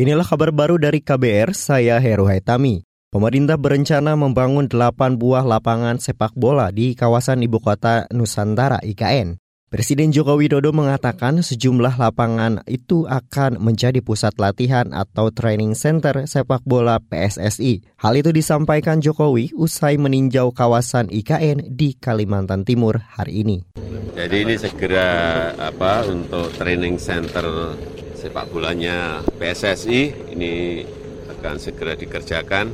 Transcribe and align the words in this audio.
Inilah 0.00 0.24
kabar 0.24 0.48
baru 0.48 0.80
dari 0.80 1.04
KBR, 1.04 1.52
saya 1.52 2.00
Heru 2.00 2.24
Haitami. 2.24 2.88
Pemerintah 3.12 3.60
berencana 3.60 4.16
membangun 4.16 4.64
8 4.64 4.96
buah 5.20 5.44
lapangan 5.44 6.00
sepak 6.00 6.32
bola 6.32 6.72
di 6.72 6.96
kawasan 6.96 7.44
ibu 7.44 7.60
kota 7.60 8.08
Nusantara 8.08 8.80
IKN. 8.80 9.36
Presiden 9.68 10.08
Joko 10.08 10.40
Widodo 10.40 10.72
mengatakan 10.72 11.44
sejumlah 11.44 12.00
lapangan 12.00 12.64
itu 12.64 13.04
akan 13.04 13.60
menjadi 13.60 14.00
pusat 14.00 14.40
latihan 14.40 14.88
atau 14.96 15.28
training 15.28 15.76
center 15.76 16.24
sepak 16.24 16.64
bola 16.64 16.96
PSSI. 16.96 18.00
Hal 18.00 18.16
itu 18.16 18.32
disampaikan 18.32 19.04
Jokowi 19.04 19.52
usai 19.52 20.00
meninjau 20.00 20.48
kawasan 20.56 21.12
IKN 21.12 21.76
di 21.76 21.92
Kalimantan 21.92 22.64
Timur 22.64 23.04
hari 23.04 23.44
ini. 23.44 23.68
Jadi 24.16 24.48
ini 24.48 24.56
segera 24.56 25.52
apa 25.60 26.08
untuk 26.08 26.56
training 26.56 26.96
center 26.96 27.76
sepak 28.20 28.52
bolanya 28.52 29.24
PSSI 29.40 30.00
ini 30.36 30.84
akan 31.32 31.56
segera 31.56 31.96
dikerjakan 31.96 32.68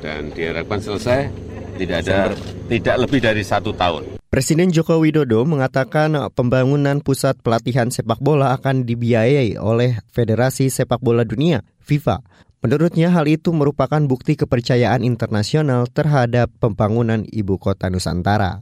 dan 0.00 0.32
diharapkan 0.32 0.80
selesai 0.80 1.28
tidak 1.76 2.08
ada 2.08 2.32
tidak 2.72 2.96
lebih 3.04 3.20
dari 3.20 3.44
satu 3.44 3.76
tahun. 3.76 4.16
Presiden 4.32 4.72
Joko 4.72 5.00
Widodo 5.00 5.44
mengatakan 5.44 6.16
pembangunan 6.32 7.00
pusat 7.04 7.36
pelatihan 7.40 7.92
sepak 7.92 8.20
bola 8.20 8.56
akan 8.56 8.88
dibiayai 8.88 9.60
oleh 9.60 10.00
Federasi 10.12 10.68
Sepak 10.72 11.00
Bola 11.00 11.24
Dunia 11.24 11.64
(FIFA). 11.84 12.24
Menurutnya 12.58 13.08
hal 13.14 13.24
itu 13.30 13.54
merupakan 13.54 14.02
bukti 14.02 14.34
kepercayaan 14.34 15.06
internasional 15.06 15.86
terhadap 15.88 16.50
pembangunan 16.58 17.22
ibu 17.24 17.56
kota 17.56 17.86
Nusantara. 17.88 18.60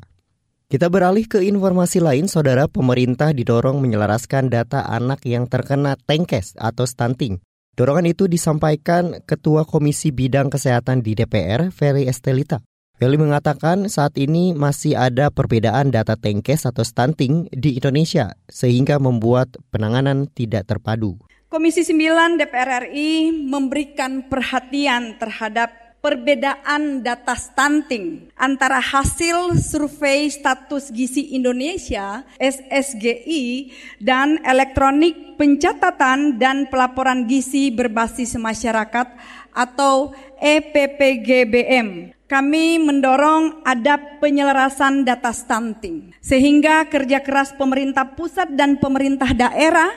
Kita 0.66 0.90
beralih 0.90 1.30
ke 1.30 1.46
informasi 1.46 2.02
lain, 2.02 2.26
saudara 2.26 2.66
pemerintah 2.66 3.30
didorong 3.30 3.78
menyelaraskan 3.78 4.50
data 4.50 4.82
anak 4.82 5.22
yang 5.22 5.46
terkena 5.46 5.94
tenkes 5.94 6.58
atau 6.58 6.82
stunting. 6.82 7.38
Dorongan 7.78 8.10
itu 8.10 8.26
disampaikan 8.26 9.22
Ketua 9.22 9.62
Komisi 9.62 10.10
Bidang 10.10 10.50
Kesehatan 10.50 11.06
di 11.06 11.14
DPR, 11.14 11.70
Ferry 11.70 12.10
Estelita. 12.10 12.66
Ferry 12.98 13.14
mengatakan 13.14 13.86
saat 13.86 14.18
ini 14.18 14.58
masih 14.58 14.98
ada 14.98 15.30
perbedaan 15.30 15.94
data 15.94 16.18
tenkes 16.18 16.66
atau 16.66 16.82
stunting 16.82 17.46
di 17.54 17.78
Indonesia, 17.78 18.34
sehingga 18.50 18.98
membuat 18.98 19.54
penanganan 19.70 20.26
tidak 20.34 20.66
terpadu. 20.66 21.14
Komisi 21.46 21.86
9 21.86 22.42
DPR 22.42 22.90
RI 22.90 23.30
memberikan 23.30 24.26
perhatian 24.26 25.14
terhadap 25.14 25.85
perbedaan 26.06 27.02
data 27.02 27.34
stunting 27.34 28.30
antara 28.38 28.78
hasil 28.78 29.58
survei 29.58 30.30
status 30.30 30.94
gizi 30.94 31.34
Indonesia 31.34 32.22
SSGI 32.38 33.74
dan 33.98 34.38
elektronik 34.46 35.34
pencatatan 35.34 36.38
dan 36.38 36.70
pelaporan 36.70 37.26
gizi 37.26 37.74
berbasis 37.74 38.38
masyarakat 38.38 39.18
atau 39.50 40.14
EPPGBM. 40.38 42.14
Kami 42.30 42.78
mendorong 42.78 43.66
ada 43.66 43.98
penyelarasan 44.22 45.02
data 45.02 45.34
stunting 45.34 46.14
sehingga 46.22 46.86
kerja 46.86 47.18
keras 47.18 47.50
pemerintah 47.58 48.14
pusat 48.14 48.54
dan 48.54 48.78
pemerintah 48.78 49.34
daerah 49.34 49.90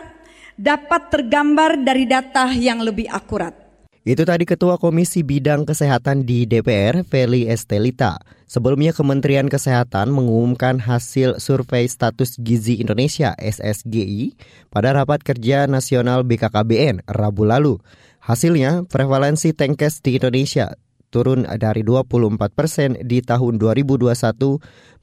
dapat 0.57 1.13
tergambar 1.13 1.77
dari 1.77 2.09
data 2.09 2.49
yang 2.49 2.81
lebih 2.81 3.05
akurat. 3.13 3.68
Itu 4.07 4.23
tadi 4.23 4.47
Ketua 4.47 4.79
Komisi 4.79 5.27
Bidang 5.27 5.67
Kesehatan 5.67 6.23
di 6.23 6.47
DPR, 6.47 7.03
Feli 7.03 7.51
Estelita. 7.51 8.15
Sebelumnya 8.47 8.95
Kementerian 8.95 9.51
Kesehatan 9.51 10.15
mengumumkan 10.15 10.79
hasil 10.79 11.43
survei 11.43 11.83
status 11.83 12.39
gizi 12.39 12.79
Indonesia 12.79 13.35
SSGI 13.35 14.39
pada 14.71 14.95
rapat 14.95 15.19
kerja 15.19 15.67
nasional 15.67 16.23
BKKBN 16.23 17.11
Rabu 17.11 17.43
lalu. 17.43 17.75
Hasilnya, 18.23 18.87
prevalensi 18.87 19.51
tenkes 19.51 19.99
di 19.99 20.15
Indonesia 20.15 20.79
turun 21.11 21.43
dari 21.59 21.83
24 21.83 22.39
persen 22.55 22.95
di 23.03 23.19
tahun 23.19 23.59
2021 23.59 24.15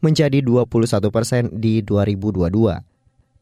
menjadi 0.00 0.38
21 0.40 1.12
persen 1.12 1.52
di 1.52 1.84
2022. 1.84 2.95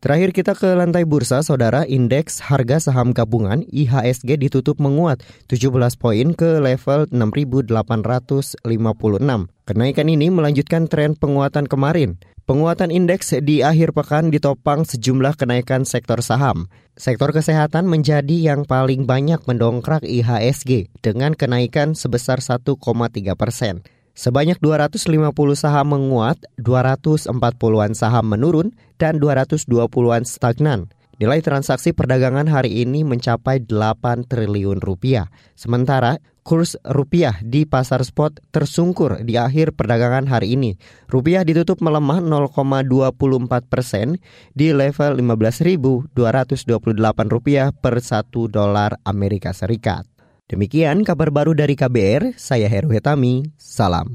Terakhir 0.04 0.36
kita 0.36 0.52
ke 0.52 0.68
lantai 0.76 1.08
bursa, 1.08 1.40
saudara 1.40 1.88
indeks 1.88 2.36
harga 2.44 2.76
saham 2.76 3.16
gabungan 3.16 3.64
IHSG 3.72 4.36
ditutup 4.36 4.76
menguat 4.76 5.24
17 5.48 5.72
poin 5.96 6.28
ke 6.36 6.60
level 6.60 7.08
6.856. 7.08 7.72
Kenaikan 9.64 10.06
ini 10.12 10.28
melanjutkan 10.28 10.92
tren 10.92 11.16
penguatan 11.16 11.64
kemarin. 11.64 12.20
Penguatan 12.44 12.92
indeks 12.92 13.32
di 13.40 13.64
akhir 13.64 13.96
pekan 13.96 14.28
ditopang 14.28 14.84
sejumlah 14.84 15.40
kenaikan 15.40 15.88
sektor 15.88 16.20
saham. 16.20 16.68
Sektor 17.00 17.32
kesehatan 17.32 17.88
menjadi 17.88 18.52
yang 18.52 18.68
paling 18.68 19.08
banyak 19.08 19.40
mendongkrak 19.48 20.04
IHSG 20.04 20.92
dengan 21.00 21.32
kenaikan 21.32 21.96
sebesar 21.96 22.44
1,3 22.44 22.76
persen. 23.40 23.80
Sebanyak 24.14 24.62
250 24.62 25.34
saham 25.58 25.90
menguat, 25.90 26.38
240-an 26.62 27.98
saham 27.98 28.30
menurun, 28.30 28.70
dan 28.94 29.18
220-an 29.18 30.22
stagnan. 30.22 30.86
Nilai 31.18 31.42
transaksi 31.42 31.94
perdagangan 31.94 32.50
hari 32.50 32.82
ini 32.86 33.02
mencapai 33.02 33.62
8 33.66 34.26
triliun 34.26 34.82
rupiah. 34.82 35.30
Sementara 35.54 36.18
kurs 36.46 36.78
rupiah 36.86 37.38
di 37.42 37.66
pasar 37.66 38.02
spot 38.02 38.38
tersungkur 38.54 39.22
di 39.22 39.38
akhir 39.38 39.74
perdagangan 39.74 40.30
hari 40.30 40.54
ini. 40.54 40.74
Rupiah 41.06 41.42
ditutup 41.46 41.82
melemah 41.82 42.22
0,24 42.22 43.66
persen 43.66 44.18
di 44.54 44.70
level 44.74 45.18
15.228 45.22 46.14
rupiah 47.30 47.70
per 47.70 47.98
1 47.98 48.30
dolar 48.50 48.98
Amerika 49.06 49.54
Serikat. 49.54 50.13
Demikian 50.44 51.08
kabar 51.08 51.32
baru 51.32 51.56
dari 51.56 51.72
KBR, 51.72 52.36
saya 52.36 52.68
Heru 52.68 52.92
Hetami, 52.92 53.48
salam. 53.56 54.12